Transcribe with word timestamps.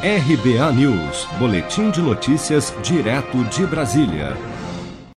RBA 0.00 0.72
News, 0.74 1.26
Boletim 1.40 1.90
de 1.90 2.00
Notícias, 2.00 2.72
direto 2.84 3.42
de 3.46 3.66
Brasília. 3.66 4.36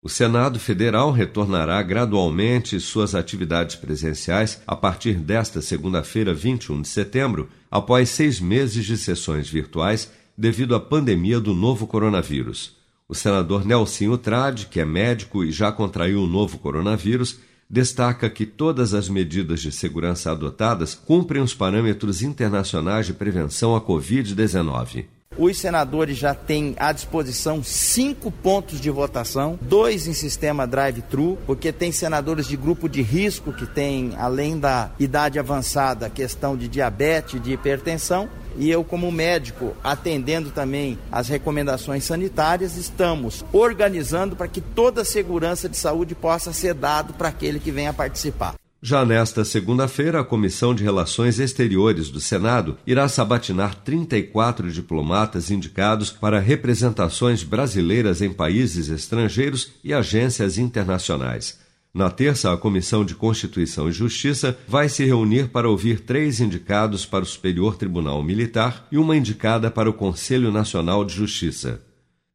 O 0.03 0.09
Senado 0.09 0.59
Federal 0.59 1.11
retornará 1.11 1.83
gradualmente 1.83 2.81
suas 2.81 3.15
atividades 3.15 3.77
presenciais 3.77 4.63
a 4.67 4.75
partir 4.75 5.19
desta 5.19 5.61
segunda-feira, 5.61 6.33
21 6.33 6.81
de 6.81 6.89
setembro, 6.89 7.51
após 7.71 8.09
seis 8.09 8.41
meses 8.41 8.87
de 8.87 8.97
sessões 8.97 9.51
virtuais 9.51 10.11
devido 10.35 10.75
à 10.75 10.81
pandemia 10.81 11.39
do 11.39 11.53
novo 11.53 11.87
coronavírus. 11.87 12.75
O 13.07 13.15
senador 13.15 13.67
Nelson 13.67 14.17
Trade, 14.17 14.65
que 14.65 14.81
é 14.81 14.85
médico 14.87 15.45
e 15.45 15.53
já 15.53 15.71
contraiu 15.71 16.23
o 16.23 16.27
novo 16.27 16.57
coronavírus, 16.57 17.39
destaca 17.71 18.29
que 18.29 18.45
todas 18.45 18.93
as 18.93 19.09
medidas 19.09 19.61
de 19.61 19.71
segurança 19.71 20.33
adotadas 20.33 20.95
cumprem 20.95 21.41
os 21.41 21.55
parâmetros 21.55 22.21
internacionais 22.21 23.07
de 23.07 23.15
prevenção 23.15 23.77
à 23.77 23.81
Covid-19. 23.81 25.05
Os 25.39 25.59
senadores 25.59 26.19
já 26.19 26.35
têm 26.35 26.75
à 26.77 26.91
disposição 26.91 27.63
cinco 27.63 28.33
pontos 28.33 28.81
de 28.81 28.91
votação, 28.91 29.57
dois 29.63 30.09
em 30.09 30.13
sistema 30.13 30.67
drive-thru, 30.67 31.39
porque 31.47 31.73
tem 31.73 31.93
senadores 31.93 32.49
de 32.49 32.57
grupo 32.57 32.89
de 32.89 33.01
risco 33.01 33.53
que 33.53 33.65
têm, 33.65 34.13
além 34.19 34.59
da 34.59 34.91
idade 34.99 35.39
avançada, 35.39 36.11
questão 36.11 36.57
de 36.57 36.67
diabetes, 36.67 37.41
de 37.41 37.53
hipertensão. 37.53 38.29
E 38.57 38.71
eu, 38.71 38.85
como 38.85 39.11
médico, 39.11 39.77
atendendo 39.83 40.51
também 40.51 40.99
as 41.11 41.29
recomendações 41.29 42.05
sanitárias, 42.05 42.77
estamos 42.77 43.45
organizando 43.53 44.37
para 44.37 44.49
que 44.49 44.61
toda 44.61 45.03
a 45.03 45.05
segurança 45.05 45.69
de 45.69 45.77
saúde 45.77 46.15
possa 46.15 46.53
ser 46.53 46.75
dado 46.75 47.15
para 47.15 47.29
aquele 47.29 47.59
que 47.59 47.71
venha 47.71 47.93
participar. 47.93 48.55
Já 48.83 49.05
nesta 49.05 49.45
segunda-feira, 49.45 50.21
a 50.21 50.25
Comissão 50.25 50.75
de 50.75 50.83
Relações 50.83 51.39
Exteriores 51.39 52.09
do 52.09 52.19
Senado 52.19 52.79
irá 52.87 53.07
sabatinar 53.09 53.75
34 53.75 54.73
diplomatas 54.73 55.51
indicados 55.51 56.11
para 56.11 56.41
representações 56.41 57.43
brasileiras 57.43 58.23
em 58.23 58.33
países 58.33 58.89
estrangeiros 58.89 59.73
e 59.85 59.93
agências 59.93 60.57
internacionais. 60.57 61.59
Na 61.93 62.09
terça, 62.09 62.53
a 62.53 62.57
Comissão 62.57 63.05
de 63.05 63.17
Constituição 63.17 63.89
e 63.89 63.93
Justiça 63.93 64.57
vai 64.69 64.89
se 64.89 65.05
reunir 65.05 65.49
para 65.49 65.69
ouvir 65.69 66.01
três 66.01 66.41
indicados 66.41 67.05
para 67.05 67.25
o 67.25 67.27
Superior 67.27 67.77
Tribunal 67.77 68.23
Militar 68.23 68.87
e 68.93 68.97
uma 68.97 69.17
indicada 69.17 69.71
para 69.73 69.91
o 69.91 69.93
Conselho 69.93 70.53
Nacional 70.53 71.05
de 71.05 71.15
Justiça. 71.15 71.83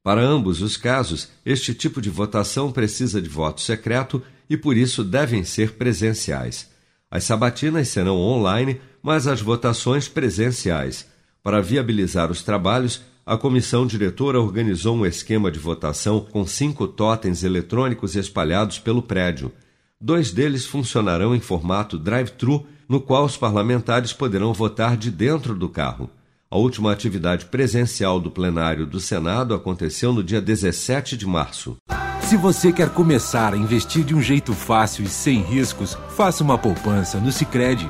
Para 0.04 0.22
ambos 0.22 0.62
os 0.62 0.76
casos, 0.76 1.30
este 1.46 1.74
tipo 1.74 2.02
de 2.02 2.10
votação 2.10 2.70
precisa 2.70 3.22
de 3.22 3.30
voto 3.30 3.62
secreto 3.62 4.22
e 4.50 4.58
por 4.58 4.76
isso 4.76 5.06
devem 5.06 5.46
ser 5.46 5.72
presenciais. 5.72 6.70
As 7.10 7.24
sabatinas 7.24 7.88
serão 7.88 8.18
online, 8.18 8.82
mas 9.02 9.26
as 9.26 9.42
votações 9.42 10.08
presenciais. 10.10 11.08
Para 11.42 11.62
viabilizar 11.62 12.30
os 12.30 12.44
trabalhos, 12.44 13.02
a 13.26 13.36
comissão 13.36 13.88
diretora 13.88 14.40
organizou 14.40 14.96
um 14.96 15.06
esquema 15.06 15.50
de 15.50 15.58
votação 15.58 16.20
com 16.20 16.46
cinco 16.46 16.88
totens 16.88 17.44
eletrônicos 17.44 18.16
espalhados 18.16 18.78
pelo 18.78 19.02
prédio. 19.02 19.52
Dois 20.00 20.32
deles 20.32 20.68
funcionarão 20.68 21.34
em 21.34 21.40
formato 21.40 21.98
drive-thru, 21.98 22.68
no 22.88 23.02
qual 23.02 23.26
os 23.26 23.36
parlamentares 23.36 24.14
poderão 24.14 24.54
votar 24.54 24.96
de 24.96 25.10
dentro 25.10 25.56
do 25.56 25.68
carro. 25.68 26.08
A 26.52 26.58
última 26.58 26.92
atividade 26.92 27.46
presencial 27.46 28.20
do 28.20 28.30
plenário 28.30 28.86
do 28.86 29.00
Senado 29.00 29.56
aconteceu 29.56 30.14
no 30.14 30.24
dia 30.24 30.40
17 30.40 31.18
de 31.18 31.26
março. 31.26 31.76
Se 32.22 32.38
você 32.38 32.72
quer 32.72 32.90
começar 32.90 33.56
a 33.56 33.58
investir 33.58 34.04
de 34.04 34.14
um 34.14 34.22
jeito 34.22 34.54
fácil 34.54 35.04
e 35.04 35.08
sem 35.08 35.42
riscos, 35.42 35.98
faça 36.16 36.44
uma 36.44 36.60
poupança 36.60 37.20
no 37.20 37.32
Sicredi. 37.32 37.90